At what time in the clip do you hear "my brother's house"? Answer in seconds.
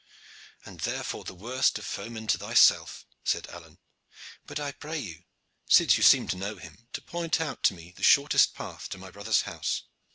8.97-9.83